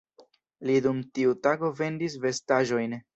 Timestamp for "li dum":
0.69-1.01